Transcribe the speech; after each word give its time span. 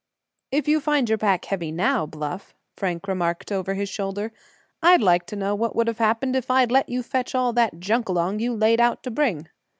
"If 0.51 0.67
you 0.67 0.79
find 0.79 1.07
your 1.09 1.19
pack 1.19 1.45
heavy 1.45 1.71
now, 1.71 2.07
Bluff," 2.07 2.55
Frank 2.75 3.07
remarked, 3.07 3.51
over 3.51 3.75
his 3.75 3.87
shoulder, 3.87 4.33
"I'd 4.81 4.99
like 5.03 5.27
to 5.27 5.35
know 5.35 5.53
what 5.53 5.75
would 5.75 5.85
have 5.85 5.99
happened 5.99 6.35
if 6.35 6.49
I'd 6.49 6.71
let 6.71 6.89
you 6.89 7.03
fetch 7.03 7.35
all 7.35 7.53
that 7.53 7.79
junk 7.79 8.09
along 8.09 8.39
you 8.39 8.51
laid 8.55 8.81
out 8.81 9.03
to 9.03 9.11
bring." 9.11 9.47